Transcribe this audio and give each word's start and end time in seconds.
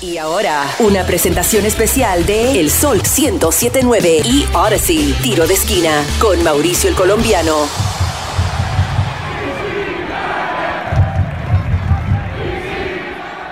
Y 0.00 0.18
ahora, 0.18 0.66
una 0.80 1.04
presentación 1.04 1.64
especial 1.64 2.26
de 2.26 2.60
El 2.60 2.70
Sol 2.70 2.98
1079 2.98 4.20
y 4.24 4.46
Odyssey, 4.54 5.14
tiro 5.22 5.46
de 5.46 5.54
esquina, 5.54 6.04
con 6.20 6.42
Mauricio 6.44 6.90
el 6.90 6.94
Colombiano. 6.94 7.66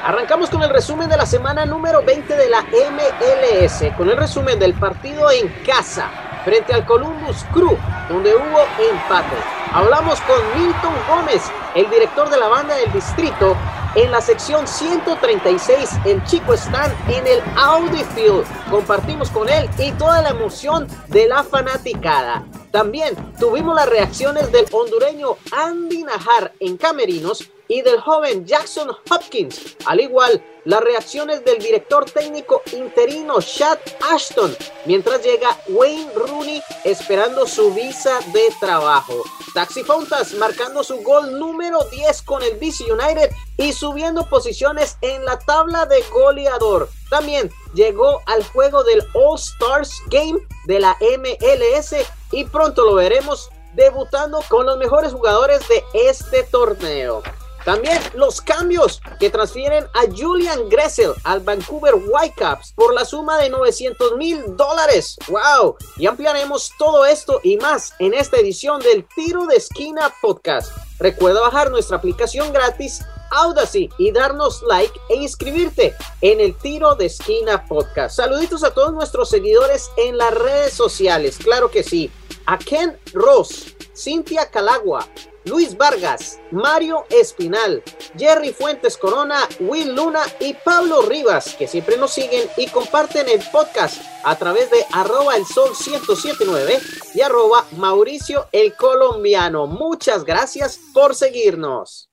Arrancamos 0.04 0.50
con 0.50 0.62
el 0.62 0.68
resumen 0.68 1.08
de 1.08 1.16
la 1.16 1.24
semana 1.24 1.64
número 1.64 2.02
20 2.04 2.36
de 2.36 2.50
la 2.50 2.61
MLS, 2.61 3.96
con 3.96 4.11
el 4.11 4.16
resumen 4.18 4.58
del 4.58 4.74
partido 4.74 5.30
en 5.30 5.48
casa 5.64 6.11
frente 6.45 6.74
al 6.74 6.84
Columbus 6.84 7.42
Crew, 7.54 7.79
donde 8.11 8.34
hubo 8.34 8.61
empate. 8.92 9.36
Hablamos 9.72 10.20
con 10.20 10.36
Milton 10.54 10.92
Gómez, 11.08 11.42
el 11.74 11.88
director 11.88 12.29
de 12.29 12.36
la 12.36 12.48
banda 12.48 12.76
del 12.76 12.92
distrito, 12.92 13.56
en 13.95 14.11
la 14.11 14.20
sección 14.20 14.66
136, 14.66 15.90
el 16.04 16.22
chico 16.24 16.54
está 16.54 16.92
en 17.08 17.27
el 17.27 17.40
Audi 17.56 18.02
Field. 18.14 18.45
Compartimos 18.70 19.30
con 19.30 19.48
él 19.48 19.69
y 19.78 19.92
toda 19.92 20.23
la 20.23 20.30
emoción 20.30 20.88
de 21.09 21.28
la 21.28 21.45
fanaticada. 21.45 22.45
También 22.70 23.14
tuvimos 23.38 23.77
las 23.77 23.88
reacciones 23.88 24.50
del 24.50 24.66
hondureño 24.72 25.36
Andy 25.52 26.02
Najar 26.02 26.52
en 26.59 26.77
Camerinos 26.77 27.48
y 27.68 27.82
del 27.82 28.00
joven 28.00 28.46
Jackson 28.46 28.91
Hopkins, 29.10 29.77
al 29.86 30.00
igual 30.00 30.42
las 30.64 30.80
reacciones 30.80 31.45
del 31.45 31.59
director 31.59 32.05
técnico 32.10 32.62
interino 32.72 33.41
Chad 33.41 33.78
Ashton, 34.12 34.56
mientras 34.86 35.22
llega 35.22 35.59
Wayne 35.69 36.10
Rooney 36.14 36.62
esperando 36.84 37.46
su 37.46 37.72
visa 37.72 38.19
de 38.32 38.52
trabajo. 38.60 39.22
Taxi 39.55 39.84
Fontas 39.84 40.34
marcando 40.34 40.82
su 40.82 41.02
gol 41.02 41.38
número 41.38 41.84
10 41.84 42.22
con 42.22 42.42
el 42.42 42.58
DC 42.58 42.91
United 42.92 43.30
y 43.56 43.72
subiendo 43.72 44.28
posiciones 44.28 44.96
en 45.00 45.24
la 45.24 45.38
tabla 45.38 45.86
de 45.86 46.02
goleador. 46.10 46.88
También 47.08 47.50
llegó 47.74 48.20
al 48.27 48.44
juego 48.44 48.83
del 48.83 49.05
All 49.14 49.38
Stars 49.38 50.02
Game 50.08 50.41
de 50.67 50.80
la 50.80 50.96
MLS 51.00 51.94
y 52.33 52.44
pronto 52.44 52.84
lo 52.84 52.94
veremos 52.94 53.50
debutando 53.74 54.41
con 54.48 54.67
los 54.67 54.78
mejores 54.78 55.12
jugadores 55.12 55.61
de 55.69 55.84
este 55.92 56.42
torneo. 56.44 57.22
También 57.65 57.98
los 58.15 58.41
cambios 58.41 59.01
que 59.19 59.31
transfieren 59.31 59.84
a 59.95 60.03
Julian 60.15 60.69
Gressel 60.69 61.12
al 61.25 61.41
Vancouver 61.41 61.95
Whitecaps 61.95 62.73
por 62.75 62.93
la 62.93 63.05
suma 63.05 63.39
de 63.39 63.48
900 63.48 64.17
mil 64.17 64.57
dólares. 64.57 65.17
¡Wow! 65.29 65.77
Y 65.97 66.07
ampliaremos 66.07 66.73
todo 66.79 67.07
esto 67.07 67.41
y 67.42 67.57
más 67.57 67.95
en 67.98 68.12
esta 68.12 68.39
edición 68.39 68.81
del 68.81 69.07
Tiro 69.15 69.47
de 69.47 69.57
Esquina 69.57 70.12
Podcast. 70.20 70.73
Recuerda 70.98 71.41
bajar 71.41 71.70
nuestra 71.70 71.97
aplicación 71.97 72.53
gratis 72.53 73.03
Audacy 73.31 73.91
y 73.98 74.12
darnos 74.12 74.62
like 74.62 74.95
e 75.09 75.17
inscribirte 75.17 75.95
en 76.20 76.41
el 76.41 76.55
Tiro 76.57 76.95
de 76.95 77.07
Esquina 77.07 77.65
Podcast. 77.67 78.17
Saluditos 78.17 78.62
a 78.62 78.73
todos 78.73 78.92
nuestros 78.92 79.29
seguidores 79.29 79.91
en 79.97 80.19
las 80.19 80.33
redes 80.33 80.75
sociales, 80.75 81.39
claro 81.39 81.70
que 81.70 81.83
sí. 81.83 82.11
A 82.47 82.59
Ken 82.59 82.98
Ross, 83.12 83.75
Cintia 83.95 84.51
Calagua, 84.51 85.09
Luis 85.45 85.77
Vargas, 85.77 86.41
Mario 86.50 87.05
Espinal, 87.11 87.83
Jerry 88.17 88.53
Fuentes 88.53 88.97
Corona, 88.97 89.47
Will 89.61 89.95
Luna 89.95 90.23
y 90.41 90.55
Pablo 90.55 91.03
Rivas, 91.03 91.55
que 91.55 91.69
siempre 91.69 91.97
nos 91.97 92.12
siguen 92.12 92.48
y 92.56 92.67
comparten 92.69 93.28
el 93.28 93.42
podcast 93.51 94.01
a 94.25 94.36
través 94.36 94.70
de 94.70 94.84
arroba 94.92 95.36
el 95.36 95.45
sol 95.45 95.70
1079 95.70 96.78
y 97.14 97.20
arroba 97.20 97.67
Mauricio 97.77 98.47
el 98.53 98.75
Colombiano. 98.75 99.67
Muchas 99.67 100.25
gracias 100.25 100.81
por 100.92 101.14
seguirnos. 101.14 102.08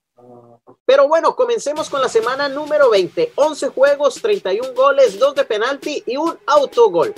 Pero 0.84 1.08
bueno, 1.08 1.34
comencemos 1.36 1.88
con 1.88 2.00
la 2.00 2.08
semana 2.08 2.48
número 2.48 2.90
20. 2.90 3.32
11 3.34 3.68
juegos, 3.68 4.20
31 4.20 4.74
goles, 4.74 5.18
2 5.18 5.34
de 5.34 5.44
penalti 5.44 6.02
y 6.06 6.16
un 6.16 6.38
autogol. 6.46 7.14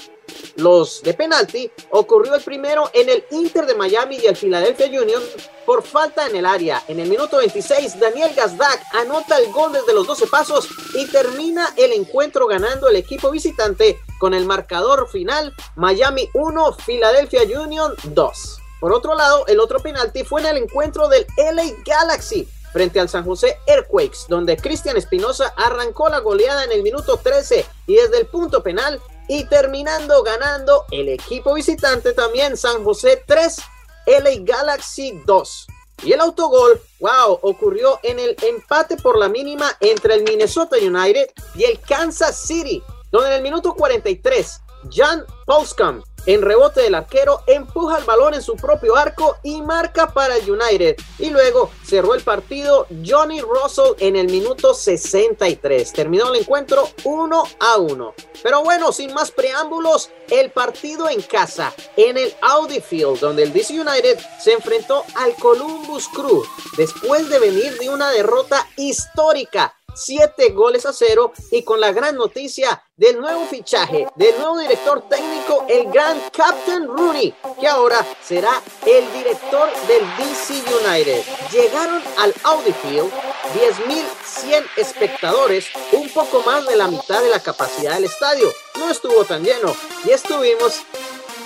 Los 0.56 1.02
de 1.02 1.14
penalti 1.14 1.70
ocurrió 1.90 2.34
el 2.34 2.42
primero 2.42 2.90
en 2.92 3.08
el 3.08 3.24
Inter 3.30 3.66
de 3.66 3.74
Miami 3.74 4.16
y 4.16 4.26
el 4.26 4.36
Philadelphia 4.36 4.86
Union 4.86 5.22
por 5.66 5.82
falta 5.82 6.26
en 6.26 6.36
el 6.36 6.46
área. 6.46 6.82
En 6.88 7.00
el 7.00 7.08
minuto 7.08 7.38
26, 7.38 7.98
Daniel 7.98 8.32
Gazdak 8.34 8.80
anota 8.94 9.38
el 9.38 9.50
gol 9.52 9.72
desde 9.72 9.94
los 9.94 10.06
12 10.06 10.26
pasos 10.28 10.68
y 10.94 11.06
termina 11.06 11.74
el 11.76 11.92
encuentro 11.92 12.46
ganando 12.46 12.88
el 12.88 12.96
equipo 12.96 13.30
visitante 13.30 13.98
con 14.18 14.34
el 14.34 14.46
marcador 14.46 15.08
final 15.08 15.54
Miami 15.76 16.28
1, 16.34 16.76
Philadelphia 16.86 17.42
Union 17.60 17.92
2. 18.04 18.60
Por 18.80 18.92
otro 18.92 19.14
lado, 19.14 19.46
el 19.46 19.60
otro 19.60 19.80
penalti 19.80 20.24
fue 20.24 20.42
en 20.42 20.48
el 20.48 20.56
encuentro 20.58 21.08
del 21.08 21.26
LA 21.36 21.64
Galaxy 21.84 22.46
frente 22.74 22.98
al 22.98 23.08
San 23.08 23.24
José 23.24 23.58
Earthquakes, 23.66 24.26
donde 24.28 24.56
Cristian 24.56 24.96
Espinosa 24.96 25.54
arrancó 25.56 26.08
la 26.08 26.18
goleada 26.18 26.64
en 26.64 26.72
el 26.72 26.82
minuto 26.82 27.16
13 27.16 27.64
y 27.86 27.94
desde 27.94 28.18
el 28.18 28.26
punto 28.26 28.64
penal 28.64 29.00
y 29.28 29.44
terminando 29.46 30.22
ganando 30.22 30.84
el 30.90 31.08
equipo 31.08 31.54
visitante 31.54 32.12
también 32.12 32.56
San 32.56 32.84
José 32.84 33.22
3, 33.26 33.58
LA 34.06 34.30
Galaxy 34.40 35.20
2. 35.24 35.66
Y 36.02 36.12
el 36.12 36.20
autogol, 36.20 36.80
wow, 37.00 37.38
ocurrió 37.42 38.00
en 38.02 38.18
el 38.18 38.36
empate 38.42 38.96
por 38.96 39.18
la 39.18 39.28
mínima 39.28 39.76
entre 39.80 40.14
el 40.14 40.24
Minnesota 40.24 40.76
United 40.76 41.30
y 41.54 41.64
el 41.64 41.80
Kansas 41.80 42.36
City, 42.46 42.82
donde 43.10 43.28
en 43.28 43.36
el 43.36 43.42
minuto 43.42 43.74
43, 43.74 44.60
Jan 44.90 45.24
Polskamp 45.46 46.04
en 46.26 46.40
rebote 46.40 46.80
del 46.80 46.94
arquero, 46.94 47.42
empuja 47.46 47.98
el 47.98 48.04
balón 48.04 48.34
en 48.34 48.42
su 48.42 48.56
propio 48.56 48.96
arco 48.96 49.36
y 49.42 49.60
marca 49.60 50.12
para 50.12 50.36
el 50.36 50.50
United. 50.50 50.96
Y 51.18 51.30
luego 51.30 51.70
cerró 51.84 52.14
el 52.14 52.22
partido 52.22 52.86
Johnny 53.04 53.40
Russell 53.42 53.94
en 53.98 54.16
el 54.16 54.26
minuto 54.28 54.72
63. 54.72 55.92
Terminó 55.92 56.32
el 56.32 56.40
encuentro 56.40 56.88
1 57.04 57.44
a 57.60 57.76
1. 57.76 58.14
Pero 58.42 58.62
bueno, 58.62 58.92
sin 58.92 59.12
más 59.12 59.30
preámbulos, 59.30 60.10
el 60.30 60.50
partido 60.50 61.08
en 61.08 61.20
casa, 61.22 61.74
en 61.96 62.16
el 62.16 62.34
Audi 62.40 62.80
Field, 62.80 63.20
donde 63.20 63.42
el 63.42 63.52
DC 63.52 63.78
United 63.78 64.18
se 64.40 64.52
enfrentó 64.52 65.04
al 65.16 65.34
Columbus 65.34 66.08
Crew 66.08 66.42
después 66.76 67.28
de 67.28 67.38
venir 67.38 67.78
de 67.78 67.90
una 67.90 68.10
derrota 68.10 68.66
histórica 68.76 69.74
7 69.94 70.50
goles 70.50 70.86
a 70.86 70.92
cero 70.92 71.32
y 71.50 71.62
con 71.62 71.80
la 71.80 71.92
gran 71.92 72.16
noticia 72.16 72.82
del 72.96 73.20
nuevo 73.20 73.44
fichaje 73.46 74.06
del 74.16 74.38
nuevo 74.38 74.58
director 74.58 75.02
técnico, 75.08 75.66
el 75.68 75.90
gran 75.90 76.20
Captain 76.32 76.86
Rooney, 76.86 77.34
que 77.60 77.66
ahora 77.66 78.04
será 78.22 78.62
el 78.86 79.12
director 79.12 79.68
del 79.88 80.04
DC 80.16 80.62
United. 80.84 81.22
Llegaron 81.50 82.02
al 82.18 82.34
Audi 82.44 82.72
Field 82.72 83.10
10.100 83.54 84.64
espectadores, 84.76 85.66
un 85.92 86.08
poco 86.10 86.42
más 86.42 86.66
de 86.66 86.76
la 86.76 86.88
mitad 86.88 87.22
de 87.22 87.30
la 87.30 87.40
capacidad 87.40 87.94
del 87.94 88.04
estadio. 88.04 88.48
No 88.78 88.90
estuvo 88.90 89.24
tan 89.24 89.44
lleno 89.44 89.74
y 90.04 90.10
estuvimos 90.10 90.82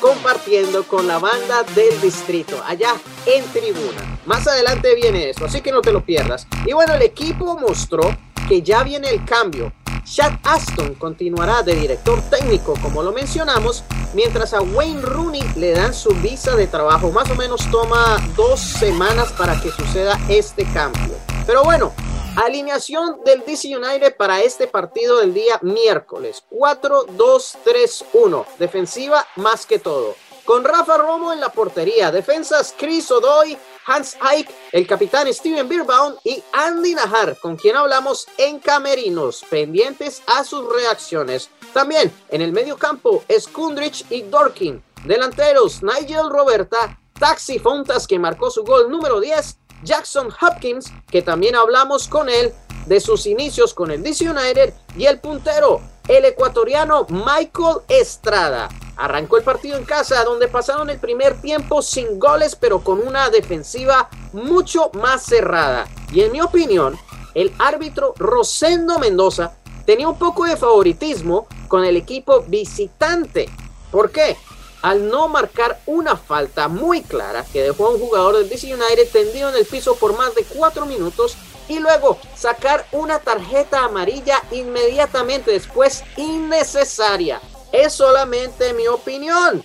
compartiendo 0.00 0.86
con 0.86 1.06
la 1.06 1.18
banda 1.18 1.64
del 1.74 2.00
distrito 2.00 2.62
allá 2.64 2.94
en 3.26 3.44
tribuna. 3.52 4.20
Más 4.26 4.46
adelante 4.46 4.94
viene 4.94 5.30
esto, 5.30 5.46
así 5.46 5.60
que 5.60 5.72
no 5.72 5.80
te 5.80 5.92
lo 5.92 6.04
pierdas. 6.04 6.46
Y 6.66 6.72
bueno, 6.72 6.94
el 6.94 7.02
equipo 7.02 7.58
mostró 7.58 8.16
que 8.48 8.62
ya 8.62 8.82
viene 8.82 9.10
el 9.10 9.24
cambio. 9.24 9.72
Chad 10.04 10.32
Aston 10.42 10.94
continuará 10.94 11.62
de 11.62 11.74
director 11.74 12.22
técnico, 12.30 12.72
como 12.82 13.02
lo 13.02 13.12
mencionamos, 13.12 13.84
mientras 14.14 14.54
a 14.54 14.62
Wayne 14.62 15.02
Rooney 15.02 15.42
le 15.56 15.72
dan 15.72 15.92
su 15.92 16.08
visa 16.14 16.56
de 16.56 16.66
trabajo. 16.66 17.10
Más 17.10 17.30
o 17.30 17.34
menos 17.34 17.70
toma 17.70 18.16
dos 18.34 18.58
semanas 18.58 19.30
para 19.34 19.60
que 19.60 19.70
suceda 19.70 20.18
este 20.30 20.64
cambio. 20.72 21.14
Pero 21.46 21.62
bueno, 21.62 21.92
alineación 22.36 23.18
del 23.24 23.44
DC 23.44 23.76
United 23.76 24.16
para 24.16 24.40
este 24.40 24.66
partido 24.66 25.18
del 25.18 25.34
día 25.34 25.58
miércoles. 25.60 26.42
4-2-3-1. 26.50 28.46
Defensiva 28.58 29.26
más 29.36 29.66
que 29.66 29.78
todo. 29.78 30.14
Con 30.48 30.64
Rafa 30.64 30.96
Romo 30.96 31.30
en 31.30 31.40
la 31.40 31.50
portería. 31.50 32.10
Defensas 32.10 32.74
Chris 32.74 33.10
Odoy, 33.10 33.58
Hans 33.84 34.16
Ike, 34.18 34.50
el 34.72 34.86
capitán 34.86 35.30
Steven 35.30 35.68
Birbaum 35.68 36.14
y 36.24 36.42
Andy 36.54 36.94
Najar, 36.94 37.36
con 37.38 37.54
quien 37.54 37.76
hablamos 37.76 38.26
en 38.38 38.58
Camerinos, 38.58 39.44
pendientes 39.50 40.22
a 40.26 40.44
sus 40.44 40.66
reacciones. 40.72 41.50
También 41.74 42.10
en 42.30 42.40
el 42.40 42.52
medio 42.52 42.78
campo, 42.78 43.22
Skundrich 43.38 44.06
y 44.08 44.22
Dorkin. 44.22 44.82
Delanteros, 45.04 45.82
Nigel 45.82 46.30
Roberta, 46.30 46.98
Taxi 47.20 47.58
Fontas, 47.58 48.06
que 48.06 48.18
marcó 48.18 48.50
su 48.50 48.64
gol 48.64 48.90
número 48.90 49.20
10, 49.20 49.58
Jackson 49.82 50.30
Hopkins, 50.40 50.90
que 51.10 51.20
también 51.20 51.56
hablamos 51.56 52.08
con 52.08 52.30
él 52.30 52.54
de 52.86 53.00
sus 53.00 53.26
inicios 53.26 53.74
con 53.74 53.90
el 53.90 54.02
DC 54.02 54.30
United, 54.30 54.72
y 54.96 55.04
el 55.04 55.20
puntero, 55.20 55.82
el 56.08 56.24
ecuatoriano 56.24 57.06
Michael 57.10 57.82
Estrada. 57.88 58.70
Arrancó 58.98 59.38
el 59.38 59.44
partido 59.44 59.78
en 59.78 59.84
casa, 59.84 60.24
donde 60.24 60.48
pasaron 60.48 60.90
el 60.90 60.98
primer 60.98 61.40
tiempo 61.40 61.82
sin 61.82 62.18
goles, 62.18 62.56
pero 62.56 62.82
con 62.82 62.98
una 63.06 63.30
defensiva 63.30 64.10
mucho 64.32 64.90
más 64.94 65.22
cerrada. 65.22 65.86
Y 66.12 66.22
en 66.22 66.32
mi 66.32 66.40
opinión, 66.40 66.98
el 67.34 67.54
árbitro 67.58 68.12
Rosendo 68.18 68.98
Mendoza 68.98 69.52
tenía 69.86 70.08
un 70.08 70.18
poco 70.18 70.44
de 70.44 70.56
favoritismo 70.56 71.46
con 71.68 71.84
el 71.84 71.96
equipo 71.96 72.42
visitante. 72.48 73.48
¿Por 73.92 74.10
qué? 74.10 74.36
Al 74.82 75.08
no 75.08 75.28
marcar 75.28 75.80
una 75.86 76.16
falta 76.16 76.66
muy 76.66 77.02
clara 77.02 77.44
que 77.52 77.62
dejó 77.62 77.86
a 77.86 77.90
un 77.90 78.00
jugador 78.00 78.36
del 78.36 78.48
DC 78.48 78.74
United 78.74 79.10
tendido 79.12 79.48
en 79.48 79.56
el 79.56 79.64
piso 79.64 79.94
por 79.94 80.16
más 80.16 80.34
de 80.34 80.44
4 80.44 80.86
minutos 80.86 81.36
y 81.68 81.78
luego 81.78 82.18
sacar 82.34 82.86
una 82.92 83.20
tarjeta 83.20 83.84
amarilla 83.84 84.42
inmediatamente 84.50 85.52
después 85.52 86.02
innecesaria. 86.16 87.40
Es 87.72 87.92
solamente 87.92 88.72
mi 88.72 88.86
opinión. 88.86 89.64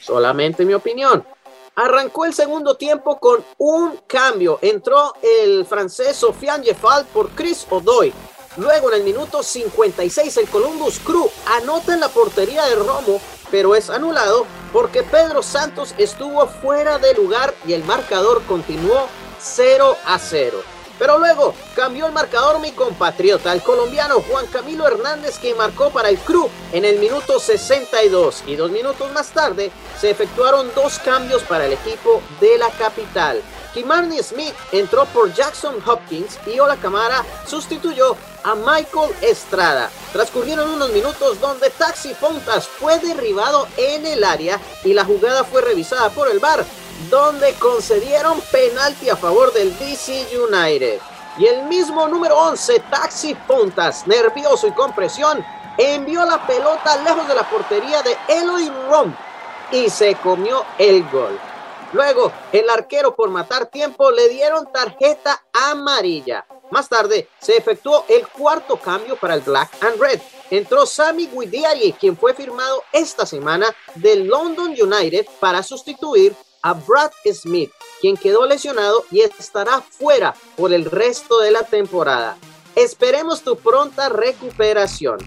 Solamente 0.00 0.64
mi 0.64 0.74
opinión. 0.74 1.24
Arrancó 1.76 2.24
el 2.24 2.34
segundo 2.34 2.76
tiempo 2.76 3.18
con 3.18 3.44
un 3.58 3.98
cambio. 4.06 4.58
Entró 4.62 5.14
el 5.22 5.66
francés 5.66 6.16
Sofiane 6.16 6.64
Jeffal 6.64 7.04
por 7.06 7.30
Chris 7.30 7.66
Odoy. 7.68 8.12
Luego 8.56 8.92
en 8.92 8.98
el 8.98 9.04
minuto 9.04 9.42
56 9.42 10.36
el 10.36 10.48
Columbus 10.48 11.00
Crew 11.00 11.28
anota 11.46 11.94
en 11.94 12.00
la 12.00 12.08
portería 12.08 12.64
de 12.66 12.76
Romo, 12.76 13.20
pero 13.50 13.74
es 13.74 13.90
anulado 13.90 14.46
porque 14.72 15.02
Pedro 15.02 15.42
Santos 15.42 15.92
estuvo 15.98 16.46
fuera 16.46 16.98
de 16.98 17.14
lugar 17.14 17.52
y 17.66 17.72
el 17.72 17.82
marcador 17.84 18.42
continuó 18.44 19.08
0 19.40 19.96
a 20.06 20.18
0. 20.18 20.73
Pero 20.98 21.18
luego 21.18 21.54
cambió 21.74 22.06
el 22.06 22.12
marcador 22.12 22.60
mi 22.60 22.72
compatriota, 22.72 23.52
el 23.52 23.62
colombiano 23.62 24.20
Juan 24.20 24.46
Camilo 24.46 24.86
Hernández, 24.86 25.38
que 25.38 25.54
marcó 25.54 25.90
para 25.90 26.08
el 26.08 26.18
Crew 26.18 26.48
en 26.72 26.84
el 26.84 26.98
minuto 26.98 27.38
62. 27.38 28.44
Y 28.46 28.56
dos 28.56 28.70
minutos 28.70 29.12
más 29.12 29.30
tarde 29.30 29.70
se 30.00 30.10
efectuaron 30.10 30.70
dos 30.74 30.98
cambios 30.98 31.42
para 31.42 31.66
el 31.66 31.72
equipo 31.72 32.22
de 32.40 32.58
la 32.58 32.70
capital. 32.70 33.42
Kimarni 33.74 34.22
Smith 34.22 34.54
entró 34.70 35.04
por 35.06 35.34
Jackson 35.34 35.76
Hopkins 35.84 36.38
y 36.46 36.60
Ola 36.60 36.76
Camara 36.76 37.24
sustituyó 37.44 38.16
a 38.44 38.54
Michael 38.54 39.10
Estrada. 39.20 39.90
Transcurrieron 40.12 40.70
unos 40.70 40.92
minutos 40.92 41.40
donde 41.40 41.70
Taxi 41.70 42.14
Fontas 42.14 42.68
fue 42.68 43.00
derribado 43.00 43.66
en 43.76 44.06
el 44.06 44.22
área 44.22 44.60
y 44.84 44.92
la 44.92 45.04
jugada 45.04 45.42
fue 45.42 45.60
revisada 45.60 46.10
por 46.10 46.28
el 46.28 46.38
VAR, 46.38 46.64
donde 47.10 47.54
concedieron 47.54 48.40
penalti 48.52 49.08
a 49.10 49.16
favor 49.16 49.52
del 49.52 49.76
DC 49.78 50.26
United. 50.36 51.00
Y 51.38 51.46
el 51.46 51.64
mismo 51.64 52.06
número 52.08 52.36
11, 52.38 52.80
Taxi 52.90 53.34
Fontas, 53.46 54.06
nervioso 54.06 54.66
y 54.68 54.72
con 54.72 54.94
presión, 54.94 55.44
envió 55.76 56.24
la 56.24 56.46
pelota 56.46 57.02
lejos 57.02 57.26
de 57.26 57.34
la 57.34 57.48
portería 57.48 58.02
de 58.02 58.16
Eloy 58.28 58.70
Rom 58.88 59.14
y 59.72 59.90
se 59.90 60.14
comió 60.16 60.64
el 60.78 61.08
gol. 61.10 61.38
Luego, 61.92 62.32
el 62.52 62.68
arquero 62.70 63.14
por 63.14 63.30
matar 63.30 63.66
tiempo 63.66 64.10
le 64.10 64.28
dieron 64.28 64.70
tarjeta 64.72 65.44
amarilla. 65.52 66.44
Más 66.70 66.88
tarde, 66.88 67.28
se 67.38 67.56
efectuó 67.56 68.04
el 68.08 68.26
cuarto 68.26 68.76
cambio 68.76 69.14
para 69.14 69.34
el 69.34 69.42
Black 69.42 69.70
and 69.80 70.00
Red. 70.00 70.20
Entró 70.50 70.86
Sammy 70.86 71.28
Guidiari, 71.28 71.92
quien 71.92 72.16
fue 72.16 72.34
firmado 72.34 72.82
esta 72.92 73.24
semana 73.26 73.72
del 73.94 74.26
London 74.26 74.74
United 74.80 75.26
para 75.38 75.62
sustituir 75.62 76.34
a 76.64 76.72
Brad 76.72 77.12
Smith, 77.30 77.70
quien 78.00 78.16
quedó 78.16 78.46
lesionado 78.46 79.04
y 79.10 79.20
estará 79.20 79.82
fuera 79.82 80.34
por 80.56 80.72
el 80.72 80.86
resto 80.86 81.38
de 81.40 81.50
la 81.50 81.62
temporada. 81.62 82.38
Esperemos 82.74 83.42
tu 83.42 83.56
pronta 83.56 84.08
recuperación. 84.08 85.18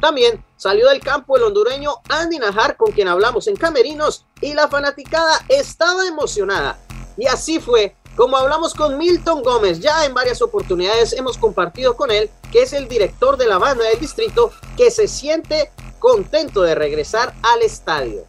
También 0.00 0.42
salió 0.56 0.88
del 0.88 1.00
campo 1.00 1.36
el 1.36 1.42
hondureño 1.42 1.96
Andy 2.08 2.38
Najar, 2.38 2.78
con 2.78 2.92
quien 2.92 3.08
hablamos 3.08 3.46
en 3.46 3.56
Camerinos, 3.56 4.24
y 4.40 4.54
la 4.54 4.68
fanaticada 4.68 5.44
estaba 5.48 6.06
emocionada. 6.06 6.78
Y 7.18 7.26
así 7.26 7.60
fue 7.60 7.94
como 8.16 8.36
hablamos 8.38 8.74
con 8.74 8.96
Milton 8.96 9.42
Gómez, 9.42 9.78
ya 9.78 10.04
en 10.04 10.14
varias 10.14 10.40
oportunidades 10.40 11.12
hemos 11.12 11.36
compartido 11.36 11.96
con 11.96 12.10
él, 12.10 12.30
que 12.50 12.62
es 12.62 12.72
el 12.72 12.88
director 12.88 13.36
de 13.36 13.46
la 13.46 13.58
banda 13.58 13.84
del 13.84 14.00
distrito, 14.00 14.50
que 14.76 14.90
se 14.90 15.06
siente 15.06 15.70
contento 15.98 16.62
de 16.62 16.74
regresar 16.74 17.34
al 17.42 17.62
estadio. 17.62 18.24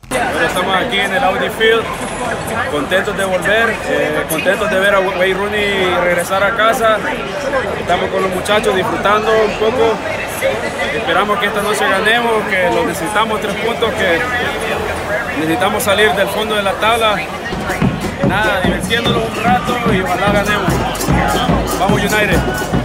estamos 0.45 0.75
aquí 0.75 0.99
en 0.99 1.13
el 1.13 1.23
Audi 1.23 1.49
Field, 1.49 1.83
contentos 2.71 3.17
de 3.17 3.25
volver, 3.25 3.69
eh, 3.89 4.25
contentos 4.29 4.69
de 4.69 4.79
ver 4.79 4.95
a 4.95 4.99
Wayne 4.99 5.33
Rooney 5.33 5.95
regresar 6.03 6.43
a 6.43 6.55
casa. 6.55 6.97
Estamos 7.79 8.09
con 8.09 8.23
los 8.23 8.33
muchachos 8.33 8.75
disfrutando 8.75 9.31
un 9.31 9.59
poco. 9.59 9.93
Esperamos 10.95 11.39
que 11.39 11.45
esta 11.45 11.61
noche 11.61 11.87
ganemos, 11.87 12.43
que 12.49 12.69
lo 12.73 12.85
necesitamos 12.85 13.41
tres 13.41 13.55
puntos, 13.55 13.89
que 13.93 14.19
necesitamos 15.39 15.83
salir 15.83 16.11
del 16.13 16.27
fondo 16.29 16.55
de 16.55 16.63
la 16.63 16.73
tabla. 16.73 17.15
Nada, 18.25 18.61
divirtiéndonos 18.61 19.23
un 19.29 19.43
rato 19.43 19.93
y 19.93 20.01
ojalá 20.01 20.31
ganemos. 20.31 20.73
Vamos 21.79 22.01
United. 22.01 22.76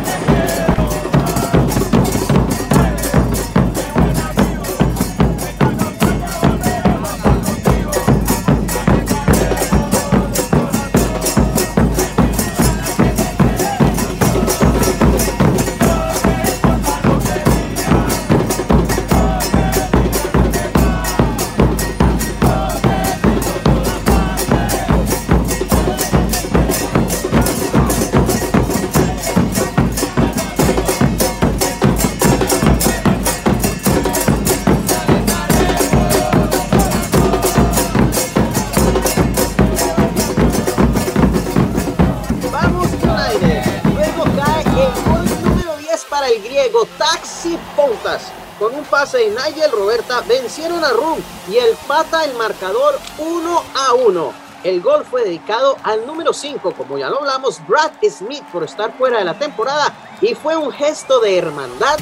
Pase 48.84 49.19
de 49.19 49.31
Nigel 49.31 49.70
Roberta 49.70 50.23
vencieron 50.23 50.84
a 50.84 50.90
Rum 50.90 51.19
y 51.50 51.56
el 51.56 51.75
pata 51.87 52.25
el 52.25 52.34
marcador 52.34 52.99
1 53.19 53.62
a 53.75 53.94
1. 53.94 54.32
El 54.64 54.81
gol 54.81 55.05
fue 55.05 55.25
dedicado 55.25 55.76
al 55.82 56.06
número 56.06 56.32
5, 56.32 56.73
como 56.75 56.96
ya 56.96 57.11
lo 57.11 57.19
hablamos, 57.19 57.61
Brad 57.67 57.93
Smith 58.08 58.44
por 58.52 58.62
estar 58.62 58.96
fuera 58.96 59.19
de 59.19 59.25
la 59.25 59.38
temporada 59.38 59.93
y 60.20 60.34
fue 60.34 60.56
un 60.56 60.70
gesto 60.70 61.20
de 61.20 61.37
hermandad 61.37 61.99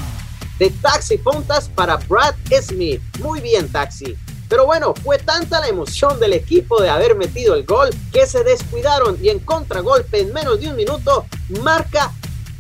de 0.59 0.71
Taxi 0.71 1.17
Fontas 1.17 1.69
para 1.69 1.97
Brad 1.97 2.35
Smith. 2.63 3.01
Muy 3.21 3.41
bien, 3.41 3.73
Taxi. 3.73 4.17
Pero 4.51 4.67
bueno, 4.67 4.95
fue 4.95 5.17
tanta 5.19 5.61
la 5.61 5.69
emoción 5.69 6.21
del 6.21 6.35
equipo 6.35 6.83
de 6.83 6.91
haber 6.91 7.15
metido 7.15 7.55
el 7.55 7.65
gol 7.65 7.89
que 8.13 8.27
se 8.27 8.45
descuidaron 8.45 9.17
y 9.23 9.31
en 9.31 9.39
contragolpe 9.39 10.21
en 10.21 10.33
menos 10.35 10.61
de 10.61 10.69
un 10.69 10.77
minuto 10.77 11.25
marca 11.63 12.13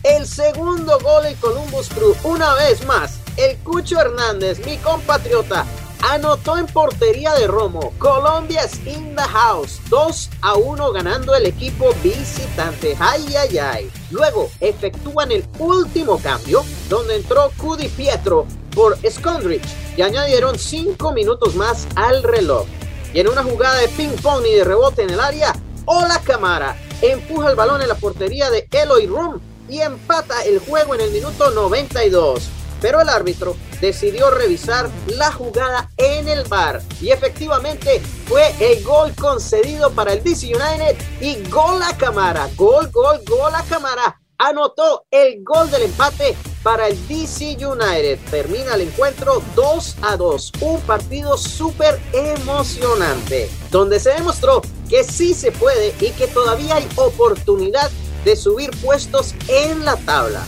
el 0.02 0.26
segundo 0.26 0.98
gol 1.00 1.26
en 1.26 1.34
Columbus 1.36 1.88
Crew. 1.88 2.14
Una 2.24 2.54
vez 2.54 2.86
más, 2.86 3.19
el 3.36 3.56
Cucho 3.58 4.00
Hernández, 4.00 4.64
mi 4.64 4.76
compatriota, 4.78 5.64
anotó 6.02 6.56
en 6.56 6.66
portería 6.66 7.34
de 7.34 7.46
Romo. 7.46 7.92
Colombia 7.98 8.62
es 8.62 8.78
in 8.86 9.14
the 9.14 9.22
house. 9.22 9.80
2 9.88 10.30
a 10.42 10.54
1 10.54 10.92
ganando 10.92 11.34
el 11.34 11.46
equipo 11.46 11.92
visitante. 12.02 12.96
Ay, 12.98 13.34
ay, 13.36 13.58
ay. 13.58 13.90
Luego 14.10 14.50
efectúan 14.60 15.32
el 15.32 15.44
último 15.58 16.20
cambio, 16.20 16.64
donde 16.88 17.16
entró 17.16 17.50
Cudi 17.56 17.88
Pietro 17.88 18.46
por 18.74 18.96
Scondridge 19.08 19.68
y 19.96 20.02
añadieron 20.02 20.58
5 20.58 21.12
minutos 21.12 21.54
más 21.54 21.86
al 21.96 22.22
reloj. 22.22 22.66
Y 23.12 23.20
en 23.20 23.28
una 23.28 23.42
jugada 23.42 23.76
de 23.78 23.88
ping-pong 23.88 24.46
y 24.46 24.54
de 24.54 24.64
rebote 24.64 25.02
en 25.02 25.10
el 25.10 25.20
área, 25.20 25.54
Ola 25.84 26.20
Camara 26.24 26.76
empuja 27.02 27.50
el 27.50 27.56
balón 27.56 27.82
en 27.82 27.88
la 27.88 27.94
portería 27.94 28.50
de 28.50 28.68
Eloy 28.70 29.06
Room 29.06 29.40
y 29.68 29.80
empata 29.80 30.42
el 30.44 30.58
juego 30.60 30.94
en 30.94 31.00
el 31.00 31.10
minuto 31.10 31.50
92. 31.50 32.59
Pero 32.80 33.00
el 33.00 33.08
árbitro 33.08 33.56
decidió 33.80 34.30
revisar 34.30 34.88
la 35.06 35.30
jugada 35.32 35.90
en 35.96 36.28
el 36.28 36.44
bar 36.44 36.82
y 37.00 37.10
efectivamente 37.10 38.00
fue 38.26 38.54
el 38.60 38.82
gol 38.84 39.14
concedido 39.14 39.90
para 39.92 40.12
el 40.12 40.22
DC 40.22 40.46
United 40.46 40.96
y 41.20 41.42
gol 41.48 41.82
a 41.82 41.96
cámara, 41.96 42.48
gol, 42.56 42.90
gol, 42.90 43.20
gol 43.26 43.54
a 43.54 43.62
cámara. 43.64 44.20
Anotó 44.38 45.04
el 45.10 45.44
gol 45.44 45.70
del 45.70 45.82
empate 45.82 46.34
para 46.62 46.88
el 46.88 47.08
DC 47.08 47.58
United. 47.64 48.18
Termina 48.30 48.74
el 48.74 48.82
encuentro 48.82 49.42
2 49.54 49.96
a 50.02 50.16
2. 50.16 50.52
Un 50.62 50.80
partido 50.82 51.36
súper 51.36 52.00
emocionante, 52.14 53.50
donde 53.70 54.00
se 54.00 54.14
demostró 54.14 54.62
que 54.88 55.04
sí 55.04 55.34
se 55.34 55.52
puede 55.52 55.94
y 56.00 56.10
que 56.12 56.26
todavía 56.26 56.76
hay 56.76 56.88
oportunidad 56.96 57.90
de 58.24 58.36
subir 58.36 58.70
puestos 58.82 59.34
en 59.48 59.84
la 59.84 59.96
tabla. 59.96 60.42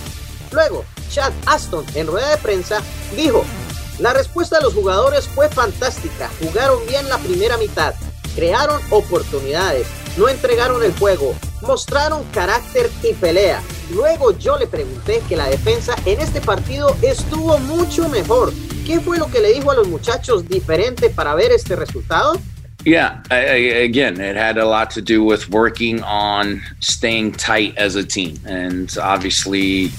Luego, 0.51 0.85
Chad 1.13 1.33
Aston 1.45 1.85
en 1.95 2.07
rueda 2.07 2.31
de 2.31 2.39
prensa 2.39 2.81
dijo, 3.15 3.45
la 3.99 4.15
respuesta 4.15 4.57
de 4.57 4.63
los 4.63 4.73
jugadores 4.73 5.29
fue 5.29 5.51
fantástica, 5.51 6.31
jugaron 6.41 6.79
bien 6.89 7.07
la 7.09 7.19
primera 7.19 7.59
mitad, 7.59 7.95
crearon 8.35 8.81
oportunidades, 8.91 9.87
no 10.17 10.29
entregaron 10.29 10.83
el 10.83 10.93
juego, 10.95 11.35
mostraron 11.61 12.25
carácter 12.33 12.91
y 13.03 13.13
pelea. 13.13 13.63
Luego 13.93 14.37
yo 14.39 14.57
le 14.57 14.67
pregunté 14.67 15.23
que 15.29 15.37
la 15.37 15.49
defensa 15.49 15.95
en 16.07 16.19
este 16.21 16.41
partido 16.41 16.97
estuvo 17.03 17.59
mucho 17.59 18.09
mejor. 18.09 18.51
¿Qué 18.87 18.99
fue 18.99 19.19
lo 19.19 19.31
que 19.31 19.41
le 19.41 19.53
dijo 19.53 19.71
a 19.71 19.75
los 19.75 19.89
muchachos 19.89 20.49
diferente 20.49 21.11
para 21.11 21.35
ver 21.35 21.53
este 21.53 21.77
resultado? 21.77 22.41
Yeah, 22.85 23.23
I, 23.31 23.85
again, 23.85 24.21
it 24.21 24.37
had 24.37 24.59
a 24.59 24.65
lot 24.65 24.91
to 24.95 25.03
do 25.03 25.23
with 25.23 25.49
working 25.51 26.03
on 26.03 26.63
staying 26.81 27.33
tight 27.33 27.77
as 27.79 27.95
a 27.95 28.03
team. 28.03 28.41
And 28.45 28.91
obviously, 29.01 29.93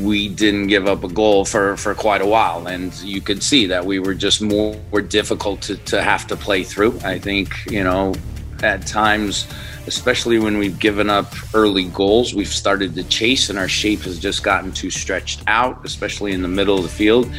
we 0.00 0.28
didn't 0.28 0.66
give 0.66 0.86
up 0.86 1.04
a 1.04 1.08
goal 1.08 1.44
for, 1.44 1.76
for 1.76 1.94
quite 1.94 2.20
a 2.20 2.26
while. 2.26 2.66
And 2.66 2.94
you 3.02 3.20
could 3.20 3.42
see 3.42 3.66
that 3.66 3.84
we 3.84 3.98
were 3.98 4.14
just 4.14 4.42
more, 4.42 4.76
more 4.90 5.02
difficult 5.02 5.62
to, 5.62 5.76
to 5.76 6.02
have 6.02 6.26
to 6.28 6.36
play 6.36 6.62
through. 6.62 6.98
I 7.04 7.18
think, 7.18 7.54
you 7.66 7.82
know, 7.82 8.14
at 8.62 8.86
times, 8.86 9.46
especially 9.86 10.38
when 10.38 10.58
we've 10.58 10.78
given 10.78 11.08
up 11.08 11.32
early 11.54 11.84
goals, 11.84 12.34
we've 12.34 12.48
started 12.48 12.94
to 12.94 13.04
chase 13.04 13.48
and 13.48 13.58
our 13.58 13.68
shape 13.68 14.00
has 14.00 14.18
just 14.18 14.42
gotten 14.42 14.72
too 14.72 14.90
stretched 14.90 15.42
out, 15.46 15.84
especially 15.84 16.32
in 16.32 16.42
the 16.42 16.48
middle 16.48 16.76
of 16.76 16.82
the 16.82 16.88
field. 16.88 17.30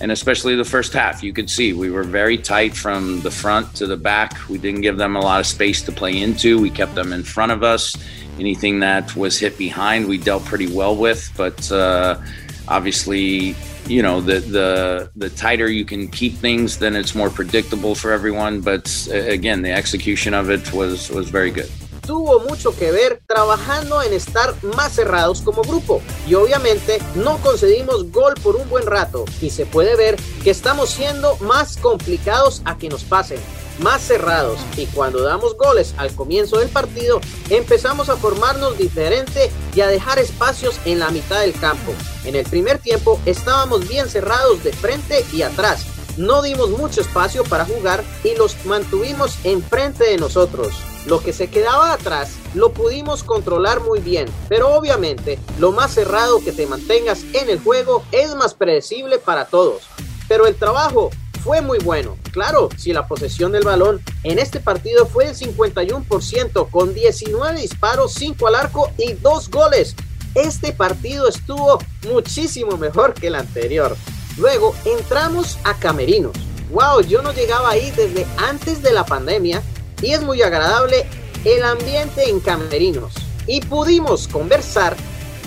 And 0.00 0.12
especially 0.12 0.54
the 0.54 0.64
first 0.64 0.92
half, 0.92 1.24
you 1.24 1.32
could 1.32 1.50
see 1.50 1.72
we 1.72 1.90
were 1.90 2.04
very 2.04 2.38
tight 2.38 2.76
from 2.76 3.20
the 3.22 3.32
front 3.32 3.74
to 3.76 3.86
the 3.86 3.96
back. 3.96 4.48
We 4.48 4.58
didn't 4.58 4.82
give 4.82 4.96
them 4.96 5.16
a 5.16 5.20
lot 5.20 5.40
of 5.40 5.46
space 5.46 5.82
to 5.82 5.92
play 5.92 6.20
into. 6.20 6.60
We 6.60 6.70
kept 6.70 6.94
them 6.94 7.12
in 7.12 7.24
front 7.24 7.50
of 7.50 7.64
us. 7.64 7.96
Anything 8.38 8.80
that 8.80 9.14
was 9.16 9.38
hit 9.38 9.58
behind, 9.58 10.08
we 10.08 10.18
dealt 10.18 10.44
pretty 10.44 10.70
well 10.72 10.96
with. 10.96 11.30
But 11.36 11.70
uh, 11.70 12.20
obviously, 12.68 13.54
you 13.86 14.02
know, 14.02 14.20
the 14.20 14.40
the 14.40 15.10
the 15.16 15.30
tighter 15.30 15.68
you 15.70 15.84
can 15.84 16.08
keep 16.08 16.34
things, 16.34 16.78
then 16.78 16.94
it's 16.96 17.14
more 17.14 17.30
predictable 17.30 17.94
for 17.94 18.12
everyone. 18.12 18.60
But 18.60 19.08
again, 19.10 19.62
the 19.62 19.72
execution 19.72 20.34
of 20.34 20.50
it 20.50 20.72
was 20.72 21.10
was 21.10 21.30
very 21.30 21.50
good. 21.50 21.70
tuvo 22.08 22.40
mucho 22.40 22.74
que 22.74 22.90
ver 22.90 23.20
trabajando 23.26 24.02
en 24.02 24.14
estar 24.14 24.54
más 24.74 24.94
cerrados 24.94 25.42
como 25.42 25.60
grupo 25.60 26.00
y 26.26 26.32
obviamente 26.32 27.00
no 27.16 27.36
concedimos 27.36 28.10
gol 28.10 28.32
por 28.42 28.56
un 28.56 28.66
buen 28.70 28.86
rato 28.86 29.26
y 29.42 29.50
se 29.50 29.66
puede 29.66 29.94
ver 29.94 30.16
que 30.42 30.48
estamos 30.48 30.88
siendo 30.88 31.36
más 31.40 31.76
complicados 31.76 32.62
a 32.64 32.78
que 32.78 32.88
nos 32.88 33.04
pasen 33.04 33.38
más 33.80 34.02
cerrados 34.02 34.58
y 34.76 34.86
cuando 34.86 35.22
damos 35.22 35.56
goles 35.56 35.94
al 35.96 36.14
comienzo 36.14 36.58
del 36.58 36.68
partido 36.68 37.20
empezamos 37.50 38.08
a 38.08 38.16
formarnos 38.16 38.78
diferente 38.78 39.50
y 39.74 39.80
a 39.80 39.86
dejar 39.86 40.18
espacios 40.18 40.78
en 40.84 40.98
la 40.98 41.10
mitad 41.10 41.40
del 41.40 41.52
campo. 41.52 41.92
En 42.24 42.34
el 42.34 42.44
primer 42.44 42.78
tiempo 42.78 43.20
estábamos 43.26 43.88
bien 43.88 44.08
cerrados 44.08 44.62
de 44.64 44.72
frente 44.72 45.24
y 45.32 45.42
atrás. 45.42 45.86
No 46.16 46.42
dimos 46.42 46.70
mucho 46.70 47.00
espacio 47.00 47.44
para 47.44 47.64
jugar 47.64 48.02
y 48.24 48.34
los 48.34 48.64
mantuvimos 48.66 49.38
enfrente 49.44 50.04
de 50.04 50.16
nosotros. 50.16 50.74
Lo 51.06 51.20
que 51.20 51.32
se 51.32 51.48
quedaba 51.48 51.92
atrás 51.92 52.32
lo 52.54 52.72
pudimos 52.72 53.22
controlar 53.22 53.80
muy 53.80 54.00
bien, 54.00 54.26
pero 54.48 54.74
obviamente 54.74 55.38
lo 55.58 55.72
más 55.72 55.94
cerrado 55.94 56.40
que 56.40 56.52
te 56.52 56.66
mantengas 56.66 57.20
en 57.32 57.48
el 57.48 57.60
juego 57.60 58.04
es 58.10 58.34
más 58.34 58.54
predecible 58.54 59.18
para 59.18 59.46
todos. 59.46 59.82
Pero 60.26 60.46
el 60.46 60.56
trabajo 60.56 61.10
fue 61.48 61.62
muy 61.62 61.78
bueno. 61.78 62.18
Claro, 62.30 62.68
si 62.76 62.92
la 62.92 63.08
posesión 63.08 63.52
del 63.52 63.64
balón 63.64 64.02
en 64.22 64.38
este 64.38 64.60
partido 64.60 65.06
fue 65.06 65.24
del 65.24 65.34
51% 65.34 66.70
con 66.70 66.92
19 66.92 67.58
disparos, 67.58 68.12
5 68.16 68.48
al 68.48 68.54
arco 68.54 68.90
y 68.98 69.14
2 69.14 69.48
goles. 69.48 69.96
Este 70.34 70.74
partido 70.74 71.26
estuvo 71.26 71.78
muchísimo 72.06 72.76
mejor 72.76 73.14
que 73.14 73.28
el 73.28 73.34
anterior. 73.34 73.96
Luego 74.36 74.74
entramos 74.84 75.56
a 75.64 75.72
Camerinos. 75.72 76.36
Wow, 76.70 77.00
yo 77.00 77.22
no 77.22 77.32
llegaba 77.32 77.70
ahí 77.70 77.92
desde 77.92 78.26
antes 78.36 78.82
de 78.82 78.92
la 78.92 79.06
pandemia 79.06 79.62
y 80.02 80.12
es 80.12 80.22
muy 80.22 80.42
agradable 80.42 81.06
el 81.46 81.64
ambiente 81.64 82.28
en 82.28 82.40
Camerinos. 82.40 83.14
Y 83.46 83.62
pudimos 83.62 84.28
conversar 84.28 84.98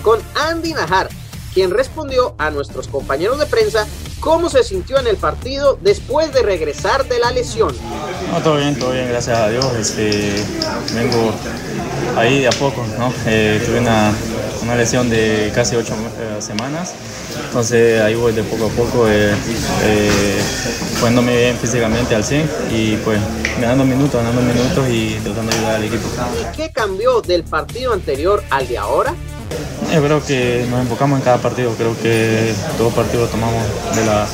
con 0.01 0.19
Andy 0.33 0.73
Najar, 0.73 1.09
quien 1.53 1.69
respondió 1.69 2.33
a 2.39 2.49
nuestros 2.49 2.87
compañeros 2.87 3.37
de 3.37 3.45
prensa 3.45 3.85
cómo 4.21 4.49
se 4.49 4.63
sintió 4.63 4.99
en 4.99 5.07
el 5.07 5.17
partido 5.17 5.77
después 5.81 6.31
de 6.33 6.43
regresar 6.43 7.05
de 7.09 7.19
la 7.19 7.31
lesión. 7.31 7.75
todo 8.43 8.55
bien, 8.55 8.77
todo 8.79 8.91
bien, 8.91 9.09
gracias 9.09 9.37
a 9.37 9.49
Dios. 9.49 9.65
Este, 9.73 10.35
vengo 10.93 11.33
ahí 12.15 12.39
de 12.41 12.47
a 12.47 12.51
poco, 12.51 12.85
¿no? 12.97 13.11
Eh, 13.25 13.61
tuve 13.65 13.79
una, 13.79 14.13
una, 14.61 14.75
lesión 14.75 15.09
de 15.09 15.51
casi 15.53 15.75
ocho 15.75 15.93
eh, 16.19 16.41
semanas, 16.41 16.93
entonces 17.47 17.99
ahí 18.01 18.15
voy 18.15 18.31
de 18.31 18.43
poco 18.43 18.67
a 18.67 18.69
poco, 18.69 19.05
eh, 19.09 19.33
poniéndome 20.99 21.35
bien 21.35 21.57
físicamente 21.57 22.15
al 22.15 22.23
100 22.23 22.49
y 22.71 22.95
pues 22.97 23.19
me 23.59 23.65
dando 23.65 23.83
minutos, 23.83 24.23
dando 24.23 24.41
minutos 24.41 24.87
y 24.87 25.15
tratando 25.23 25.51
de 25.51 25.57
ayudar 25.57 25.75
al 25.75 25.83
equipo. 25.83 26.07
¿Qué 26.55 26.71
cambió 26.71 27.21
del 27.21 27.43
partido 27.43 27.91
anterior 27.93 28.43
al 28.51 28.67
de 28.67 28.77
ahora? 28.77 29.15
Yo 29.93 30.01
creo 30.01 30.23
que 30.23 30.65
nos 30.69 30.79
enfocamos 30.79 31.19
en 31.19 31.25
cada 31.25 31.37
partido, 31.37 31.73
creo 31.75 31.99
que 32.01 32.53
todo 32.77 32.91
partido 32.91 33.23
lo 33.23 33.27
tomamos 33.27 33.61
de 33.93 34.05
la, 34.05 34.25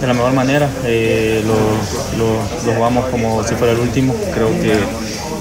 de 0.00 0.06
la 0.06 0.12
mejor 0.12 0.32
manera, 0.32 0.68
eh, 0.84 1.42
lo, 1.46 2.74
jugamos 2.74 3.06
como 3.06 3.42
si 3.42 3.54
fuera 3.54 3.72
el 3.72 3.80
último, 3.80 4.14
creo 4.34 4.50
que 4.60 4.74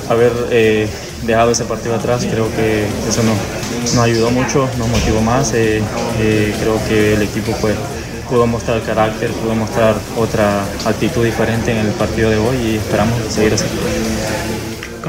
haber 0.09 0.31
eh, 0.51 0.88
dejado 1.24 1.51
ese 1.51 1.65
partido 1.65 1.95
atrás, 1.95 2.25
creo 2.31 2.50
que 2.55 2.86
eso 3.09 3.21
nos, 3.24 3.93
nos 3.93 3.97
ayudó 3.97 4.31
mucho, 4.31 4.69
nos 4.77 4.88
motivó 4.88 5.21
más, 5.21 5.53
eh, 5.53 5.81
eh, 6.19 6.55
creo 6.62 6.79
que 6.88 7.15
el 7.15 7.24
equipo 7.24 7.51
pues, 7.59 7.75
pudo 8.29 8.47
mostrar 8.47 8.81
carácter, 8.83 9.31
pudo 9.31 9.53
mostrar 9.53 9.95
otra 10.17 10.63
actitud 10.86 11.25
diferente 11.25 11.71
en 11.71 11.86
el 11.86 11.91
partido 11.93 12.29
de 12.29 12.38
hoy 12.38 12.57
y 12.57 12.75
esperamos 12.77 13.15
seguir 13.29 13.53
así. 13.53 13.65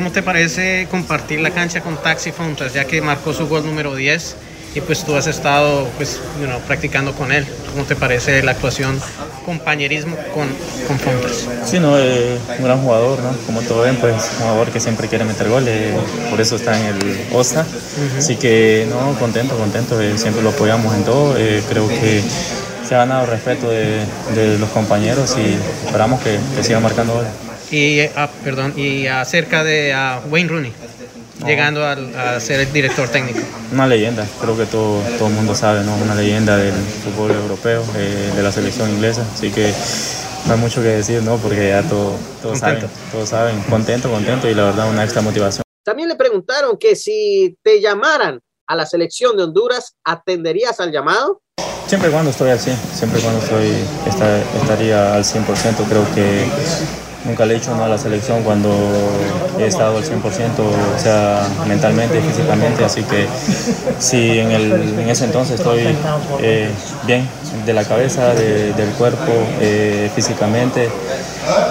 ¿Cómo 0.09 0.15
te 0.15 0.23
parece 0.23 0.89
compartir 0.91 1.39
la 1.41 1.51
cancha 1.51 1.83
con 1.83 1.99
Taxi 1.99 2.33
Fontas, 2.33 2.73
ya 2.73 2.87
que 2.87 3.03
marcó 3.03 3.35
su 3.35 3.47
gol 3.47 3.67
número 3.67 3.95
10 3.95 4.37
y 4.75 4.81
pues 4.81 5.05
tú 5.05 5.15
has 5.17 5.27
estado 5.27 5.87
pues, 5.99 6.19
you 6.41 6.47
know, 6.47 6.59
practicando 6.61 7.13
con 7.13 7.31
él? 7.31 7.47
¿Cómo 7.71 7.85
te 7.85 7.95
parece 7.95 8.43
la 8.43 8.53
actuación, 8.53 8.99
compañerismo 9.45 10.17
con, 10.33 10.49
con 10.87 10.99
Fontas? 10.99 11.47
Sí, 11.67 11.79
no, 11.79 11.99
eh, 11.99 12.39
un 12.57 12.65
gran 12.65 12.81
jugador, 12.81 13.19
¿no? 13.19 13.37
Como 13.45 13.61
todo 13.61 13.83
ven, 13.83 13.97
pues 13.97 14.15
un 14.15 14.47
jugador 14.47 14.71
que 14.71 14.81
siempre 14.81 15.09
quiere 15.09 15.27
meter 15.27 15.47
goles, 15.47 15.95
por 16.31 16.41
eso 16.41 16.57
está 16.57 16.81
en 16.81 16.87
el 16.87 17.27
OSTA. 17.35 17.61
Uh 17.61 17.65
-huh. 17.65 18.19
Así 18.19 18.37
que, 18.37 18.87
no, 18.89 19.13
contento, 19.19 19.59
contento, 19.59 20.01
eh, 20.01 20.17
siempre 20.17 20.43
lo 20.43 20.49
apoyamos 20.49 20.95
en 20.95 21.05
todo. 21.05 21.37
Eh, 21.37 21.63
creo 21.69 21.87
que 21.87 22.23
se 22.89 22.95
ha 22.95 22.99
ganado 22.99 23.25
el 23.25 23.31
respeto 23.31 23.69
de, 23.69 24.07
de 24.35 24.59
los 24.59 24.71
compañeros 24.71 25.37
y 25.37 25.59
esperamos 25.85 26.23
que, 26.23 26.39
que 26.57 26.65
siga 26.65 26.81
marcando 26.81 27.13
goles. 27.13 27.48
Y, 27.71 28.01
ah, 28.17 28.31
perdón, 28.45 28.75
y 28.77 29.07
acerca 29.07 29.63
de 29.63 29.95
uh, 29.95 30.27
Wayne 30.29 30.49
Rooney, 30.49 30.73
no. 31.41 31.47
llegando 31.47 31.85
a, 31.85 31.93
a, 31.93 32.41
ser 32.41 32.61
el 32.61 32.73
director 32.73 33.09
técnico. 33.09 33.41
Una 33.73 33.87
leyenda, 33.87 34.27
creo 34.41 34.57
que 34.57 34.65
todo, 34.65 35.03
todo 35.19 35.29
el 35.29 35.35
mundo 35.35 35.55
sabe, 35.55 35.85
¿no? 35.85 35.95
una 35.97 36.15
leyenda 36.15 36.57
del 36.57 36.75
fútbol 36.75 37.33
europeo, 37.33 37.85
eh, 37.97 38.33
de 38.35 38.43
la 38.43 38.53
selección 38.53 38.89
inglesa, 38.91 39.27
así 39.35 39.51
que 39.51 39.73
no 40.47 40.55
hay 40.55 40.61
mucho 40.61 40.81
que 40.81 40.89
decir, 40.89 41.23
¿no? 41.23 41.37
porque 41.37 41.69
ya 41.69 41.83
todo, 41.83 42.17
todos, 42.41 42.59
saben, 42.59 42.89
todos 43.13 43.29
saben, 43.29 43.61
contento, 43.69 44.11
contento 44.11 44.49
y 44.49 44.55
la 44.55 44.65
verdad 44.65 44.89
una 44.89 45.05
extra 45.05 45.21
motivación. 45.21 45.63
También 45.85 46.09
le 46.09 46.17
preguntaron 46.17 46.79
que 46.79 46.97
si 46.97 47.57
te 47.63 47.81
llamaran 47.81 48.41
a 48.67 48.77
la 48.77 48.87
selección 48.87 49.37
de 49.37 49.45
Honduras, 49.45 49.95
¿atenderías 50.05 50.81
al 50.81 50.91
llamado? 50.91 51.43
Siempre 51.87 52.11
y 52.11 52.13
cuando 52.13 52.31
estoy 52.31 52.51
al 52.51 52.61
100, 52.61 52.77
siempre 52.95 53.19
y 53.19 53.23
cuando 53.23 53.43
estoy, 53.43 53.73
está, 54.07 54.39
estaría 54.61 55.15
al 55.15 55.25
100%, 55.25 55.45
creo 55.89 56.05
que 56.15 56.47
nunca 57.25 57.45
le 57.45 57.55
he 57.55 57.59
dicho 57.59 57.75
no 57.75 57.85
a 57.85 57.89
la 57.89 57.99
selección 57.99 58.43
cuando 58.43 58.71
he 59.59 59.67
estado 59.67 59.99
al 59.99 60.05
100%, 60.05 60.23
o 60.59 60.99
sea, 60.99 61.49
mentalmente 61.67 62.19
y 62.19 62.23
físicamente, 62.23 62.85
así 62.85 63.03
que 63.03 63.27
si 63.99 64.39
en, 64.39 64.51
el, 64.53 64.73
en 64.99 65.09
ese 65.09 65.25
entonces 65.25 65.59
estoy 65.59 65.97
eh, 66.41 66.71
bien 67.07 67.29
de 67.67 67.73
la 67.73 67.85
cabeza, 67.85 68.35
de, 68.35 68.73
del 68.75 68.91
cuerpo, 68.91 69.33
eh, 69.61 70.11
físicamente, 70.15 70.89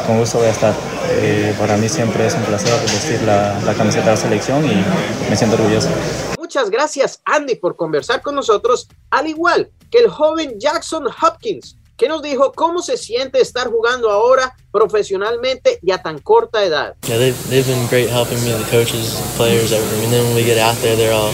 con 0.06 0.20
gusto 0.20 0.40
voy 0.40 0.48
a 0.48 0.52
estar. 0.52 0.74
Eh, 1.20 1.56
para 1.58 1.78
mí 1.78 1.88
siempre 1.88 2.28
es 2.28 2.34
un 2.34 2.44
placer 2.44 2.74
vestir 2.82 3.22
la, 3.24 3.60
la 3.66 3.74
camiseta 3.74 4.06
de 4.06 4.12
la 4.12 4.18
selección 4.18 4.66
y 4.66 4.84
me 5.30 5.36
siento 5.36 5.56
orgulloso. 5.56 5.90
Muchas 6.38 6.70
gracias 6.70 7.22
Andy 7.26 7.56
por 7.56 7.76
conversar 7.76 8.22
con 8.22 8.36
nosotros, 8.36 8.88
al 9.10 9.28
igual 9.28 9.70
que 9.90 10.00
el 10.00 10.10
joven 10.10 10.60
Jackson 10.60 11.06
Hopkins, 11.08 11.78
que 11.98 12.08
nos 12.08 12.22
dijo 12.22 12.54
cómo 12.54 12.82
se 12.82 12.96
siente 12.96 13.42
estar 13.42 13.70
jugando 13.70 14.12
ahora 14.12 14.56
profesionalmente 14.72 15.80
y 15.82 15.92
a 15.92 15.98
tan 15.98 16.20
corta 16.20 16.64
edad. 16.64 16.96
Yeah, 17.08 17.18
they've, 17.18 17.36
they've 17.50 17.68
been 17.68 17.88
great 17.88 18.10
helping 18.10 18.38
me, 18.44 18.52
the 18.52 18.70
coaches, 18.70 19.18
the 19.18 19.38
players, 19.38 19.72
everything. 19.72 20.04
And 20.06 20.14
then 20.14 20.24
when 20.28 20.36
we 20.36 20.44
get 20.44 20.60
out 20.60 20.78
there, 20.82 20.96
they're 20.96 21.14
all 21.14 21.34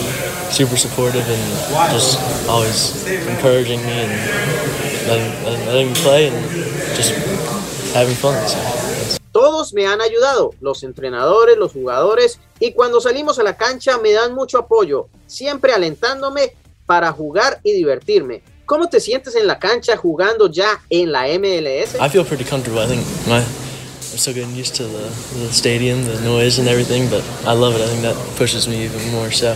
super 0.50 0.77
supportive 0.77 1.27
and 1.27 1.91
just 1.91 2.17
always 2.48 3.05
encouraging 3.27 3.86
me 3.86 3.91
and 3.91 5.67
letting, 5.67 5.89
me 5.89 5.93
play 5.96 6.29
and 6.29 6.36
just 6.96 7.12
having 7.93 8.15
fun. 8.15 8.36
So. 8.48 8.58
Todos 9.34 9.74
me 9.74 9.88
han 9.88 10.00
ayudado, 10.00 10.51
los 10.62 10.84
entrenadores, 10.84 11.58
los 11.58 11.74
jugadores, 11.74 12.39
y 12.60 12.74
cuando 12.74 13.01
salimos 13.01 13.39
a 13.39 13.43
la 13.43 13.58
cancha 13.58 13.98
me 13.98 14.12
dan 14.12 14.34
mucho 14.36 14.60
apoyo, 14.60 15.08
siempre 15.25 15.74
alentándome 15.74 16.55
para 16.86 17.12
jugar 17.12 17.60
y 17.63 17.74
divertirme. 17.74 18.43
¿Cómo 18.65 18.88
te 18.88 19.00
sientes 19.00 19.36
en 19.36 19.48
la 19.48 19.60
cancha 19.60 19.98
jugando 19.98 20.50
ya 20.50 20.82
en 20.89 21.12
la 21.12 21.27
MLS? 21.39 21.96
I 22.00 22.10
feel 22.10 22.25
pretty 22.25 22.43
comfortable. 22.43 22.82
I 22.82 22.88
think 22.88 23.05
my, 23.27 23.39
I'm 23.39 24.17
still 24.17 24.34
getting 24.34 24.55
used 24.55 24.75
to 24.75 24.84
the, 24.84 25.10
the 25.39 25.51
stadium, 25.51 26.05
the 26.05 26.20
noise 26.22 26.60
and 26.60 26.67
everything, 26.67 27.10
but 27.10 27.24
I 27.46 27.53
love 27.53 27.75
it. 27.75 27.82
I 27.82 27.88
think 27.88 28.01
that 28.01 28.15
pushes 28.38 28.67
me 28.67 28.86
even 28.86 29.12
more. 29.12 29.32
So. 29.32 29.55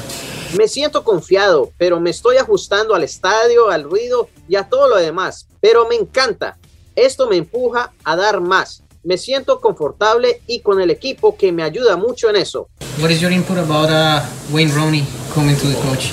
Me 0.57 0.67
siento 0.67 1.03
confiado, 1.03 1.71
pero 1.77 1.99
me 1.99 2.09
estoy 2.09 2.37
ajustando 2.37 2.95
al 2.95 3.03
estadio, 3.03 3.69
al 3.69 3.83
ruido 3.83 4.29
y 4.47 4.55
a 4.55 4.63
todo 4.63 4.87
lo 4.87 4.97
demás. 4.97 5.47
Pero 5.61 5.87
me 5.87 5.95
encanta. 5.95 6.57
Esto 6.95 7.27
me 7.27 7.37
empuja 7.37 7.93
a 8.03 8.15
dar 8.15 8.41
más. 8.41 8.83
me 9.07 9.17
siento 9.17 9.61
confortable 9.61 10.41
y 10.47 10.59
con 10.59 10.81
el 10.81 10.89
equipo 10.89 11.37
que 11.37 11.53
me 11.53 11.63
ayuda 11.63 11.95
mucho 11.95 12.29
en 12.29 12.35
eso. 12.35 12.67
What 12.99 13.09
is 13.09 13.21
your 13.21 13.31
input 13.31 13.57
about 13.57 13.89
uh, 13.89 14.21
Wayne 14.51 14.73
Rooney 14.73 15.05
coming 15.33 15.55
to 15.55 15.67
the 15.67 15.75
coach? 15.81 16.11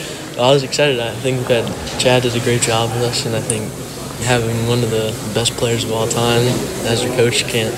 I 0.38 0.52
was 0.52 0.62
excited. 0.62 1.00
I 1.00 1.14
think 1.24 1.46
that 1.48 1.64
Chad 1.98 2.22
does 2.22 2.36
a 2.36 2.40
great 2.40 2.60
job 2.60 2.90
with 2.90 3.04
us, 3.04 3.24
and 3.24 3.34
I 3.34 3.40
think 3.40 3.72
having 4.20 4.68
one 4.68 4.84
of 4.84 4.90
the 4.90 5.16
best 5.32 5.56
players 5.56 5.82
of 5.82 5.92
all 5.92 6.06
time 6.06 6.44
as 6.84 7.02
your 7.02 7.14
coach 7.16 7.44
can't 7.48 7.74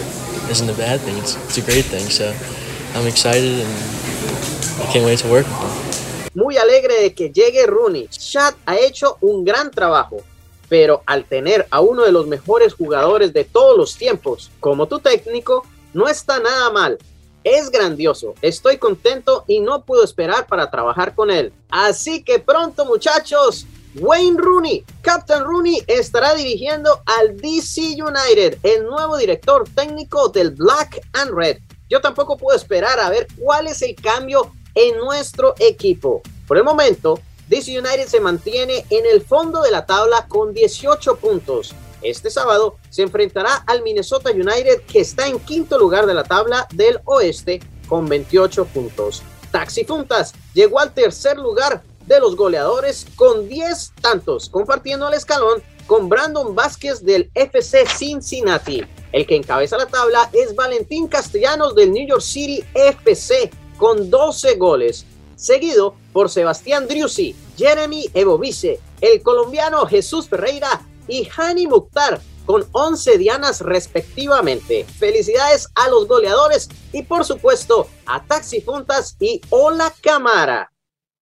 isn't 0.50 0.68
a 0.68 0.74
bad 0.74 0.98
thing. 1.00 1.16
It's, 1.18 1.36
it's 1.36 1.58
a 1.58 1.62
great 1.62 1.84
thing. 1.84 2.02
So 2.10 2.34
I'm 2.98 3.06
excited 3.06 3.60
and 3.62 3.72
I 4.82 4.90
can't 4.92 5.04
wait 5.06 5.20
to 5.20 5.28
work 5.28 5.46
with 5.46 5.54
him. 5.54 6.34
Muy 6.34 6.56
alegre 6.56 7.00
de 7.00 7.14
que 7.14 7.30
llegue 7.30 7.64
Rooney. 7.66 8.08
Chad 8.08 8.54
ha 8.66 8.76
hecho 8.76 9.18
un 9.20 9.44
gran 9.44 9.70
trabajo, 9.70 10.22
pero 10.68 11.02
al 11.06 11.26
tener 11.26 11.66
a 11.70 11.80
uno 11.80 12.04
de 12.04 12.10
los 12.10 12.26
mejores 12.26 12.74
jugadores 12.74 13.32
de 13.32 13.44
todos 13.44 13.76
los 13.76 13.96
tiempos 13.96 14.50
como 14.58 14.86
tu 14.88 14.98
técnico, 14.98 15.64
no 15.94 16.08
está 16.08 16.40
nada 16.40 16.70
mal. 16.70 16.98
Es 17.44 17.70
grandioso, 17.70 18.34
estoy 18.42 18.78
contento 18.78 19.44
y 19.46 19.60
no 19.60 19.84
puedo 19.84 20.04
esperar 20.04 20.46
para 20.46 20.70
trabajar 20.70 21.14
con 21.14 21.30
él. 21.30 21.52
Así 21.70 22.22
que 22.22 22.38
pronto 22.38 22.84
muchachos, 22.84 23.66
Wayne 23.96 24.38
Rooney, 24.38 24.84
Captain 25.02 25.44
Rooney, 25.44 25.82
estará 25.86 26.34
dirigiendo 26.34 27.00
al 27.06 27.36
DC 27.36 27.96
United, 28.02 28.58
el 28.62 28.84
nuevo 28.84 29.16
director 29.16 29.68
técnico 29.74 30.28
del 30.28 30.50
Black 30.50 31.00
and 31.14 31.32
Red. 31.34 31.58
Yo 31.88 32.00
tampoco 32.00 32.36
puedo 32.36 32.56
esperar 32.56 33.00
a 33.00 33.08
ver 33.08 33.26
cuál 33.38 33.66
es 33.66 33.82
el 33.82 33.94
cambio 33.94 34.52
en 34.74 34.98
nuestro 34.98 35.54
equipo. 35.58 36.22
Por 36.46 36.58
el 36.58 36.64
momento, 36.64 37.20
DC 37.48 37.78
United 37.78 38.08
se 38.08 38.20
mantiene 38.20 38.84
en 38.90 39.06
el 39.06 39.22
fondo 39.22 39.62
de 39.62 39.70
la 39.70 39.86
tabla 39.86 40.26
con 40.28 40.52
18 40.52 41.16
puntos. 41.16 41.74
Este 42.02 42.30
sábado 42.30 42.76
se 42.90 43.02
enfrentará 43.02 43.54
al 43.66 43.82
Minnesota 43.82 44.30
United 44.30 44.82
que 44.82 45.00
está 45.00 45.26
en 45.26 45.38
quinto 45.40 45.78
lugar 45.78 46.06
de 46.06 46.14
la 46.14 46.24
tabla 46.24 46.66
del 46.72 47.00
oeste 47.04 47.60
con 47.88 48.08
28 48.08 48.66
puntos. 48.66 49.22
Taxi 49.50 49.84
Funtas 49.84 50.34
llegó 50.54 50.78
al 50.78 50.92
tercer 50.92 51.38
lugar 51.38 51.82
de 52.06 52.20
los 52.20 52.36
goleadores 52.36 53.06
con 53.16 53.48
10 53.48 53.92
tantos, 54.00 54.48
compartiendo 54.48 55.08
el 55.08 55.14
escalón 55.14 55.62
con 55.86 56.08
Brandon 56.08 56.54
Vázquez 56.54 57.04
del 57.04 57.30
FC 57.34 57.86
Cincinnati. 57.86 58.84
El 59.12 59.26
que 59.26 59.36
encabeza 59.36 59.78
la 59.78 59.86
tabla 59.86 60.28
es 60.32 60.54
Valentín 60.54 61.08
Castellanos 61.08 61.74
del 61.74 61.92
New 61.92 62.06
York 62.06 62.20
City 62.20 62.62
FC 62.74 63.50
con 63.78 64.10
12 64.10 64.56
goles, 64.56 65.06
seguido 65.34 65.94
por 66.12 66.28
Sebastián 66.28 66.86
Driussi, 66.86 67.34
Jeremy 67.56 68.10
Evovice, 68.12 68.80
el 69.00 69.22
colombiano 69.22 69.86
Jesús 69.86 70.28
Ferreira 70.28 70.82
y 71.08 71.28
Hani 71.36 71.66
Mukhtar 71.66 72.20
con 72.46 72.66
11 72.72 73.18
dianas 73.18 73.60
respectivamente. 73.60 74.84
Felicidades 74.84 75.68
a 75.74 75.88
los 75.88 76.08
goleadores 76.08 76.68
y 76.92 77.02
por 77.02 77.24
supuesto 77.24 77.88
a 78.06 78.24
Taxi 78.24 78.60
Funtas 78.60 79.16
y 79.20 79.40
Hola 79.50 79.92
Camara. 80.00 80.72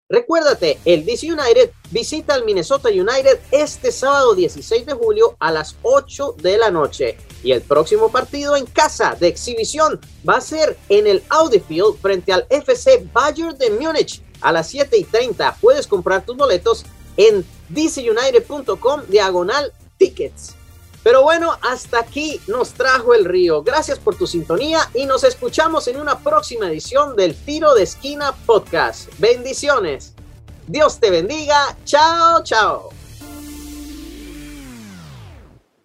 Recuérdate, 0.09 0.78
el 0.85 1.05
DC 1.05 1.33
United 1.33 1.73
visita 1.90 2.35
al 2.35 2.45
Minnesota 2.45 2.90
United 2.90 3.40
este 3.50 3.90
sábado 3.90 4.37
16 4.37 4.87
de 4.87 4.93
julio 4.93 5.37
a 5.40 5.50
las 5.50 5.75
8 5.83 6.37
de 6.40 6.59
la 6.59 6.71
noche. 6.71 7.19
Y 7.43 7.50
el 7.50 7.61
próximo 7.61 8.12
partido 8.12 8.55
en 8.55 8.66
casa 8.66 9.16
de 9.19 9.26
exhibición 9.26 10.00
va 10.28 10.37
a 10.37 10.40
ser 10.40 10.78
en 10.88 11.09
el 11.09 11.25
Audi 11.28 11.59
Field 11.59 11.99
frente 12.00 12.33
al 12.33 12.47
FC 12.50 13.05
Bayern 13.12 13.59
de 13.59 13.71
Múnich 13.71 14.23
a 14.43 14.52
las 14.52 14.69
7 14.69 14.97
y 14.97 15.02
30. 15.02 15.57
Puedes 15.61 15.88
comprar 15.88 16.25
tus 16.25 16.37
boletos 16.37 16.87
en 17.16 17.45
dcunited.com 17.69 19.02
diagonal 19.09 19.73
tickets. 19.98 20.54
Pero 21.02 21.22
bueno, 21.22 21.56
hasta 21.62 22.00
aquí 22.00 22.40
nos 22.48 22.72
trajo 22.72 23.14
el 23.14 23.24
río. 23.24 23.62
Gracias 23.62 23.98
por 23.98 24.16
tu 24.16 24.26
sintonía 24.26 24.80
y 24.92 25.06
nos 25.06 25.22
escuchamos 25.22 25.86
en 25.86 26.00
una 26.00 26.18
próxima 26.18 26.66
edición 26.66 27.14
del 27.14 27.36
Tiro 27.36 27.74
de 27.74 27.84
Esquina 27.84 28.34
Podcast. 28.44 29.08
Bendiciones. 29.18 30.14
Dios 30.66 30.98
te 30.98 31.10
bendiga. 31.10 31.76
Chao, 31.84 32.42
chao. 32.42 32.90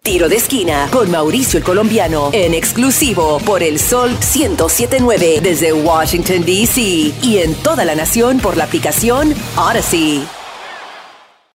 Tiro 0.02 0.28
de 0.28 0.34
esquina 0.34 0.88
con 0.90 1.08
Mauricio 1.12 1.58
el 1.58 1.64
Colombiano 1.64 2.30
en 2.32 2.54
exclusivo 2.54 3.38
por 3.46 3.62
el 3.62 3.78
Sol 3.78 4.10
1079 4.10 5.38
desde 5.40 5.72
Washington, 5.72 6.44
D.C. 6.44 6.80
y 7.22 7.38
en 7.38 7.54
toda 7.54 7.84
la 7.84 7.94
nación 7.94 8.40
por 8.40 8.56
la 8.56 8.64
aplicación 8.64 9.32
Odyssey. 9.56 10.26